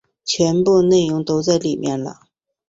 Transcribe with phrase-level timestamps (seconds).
[0.25, 2.21] 全部内容都在里面了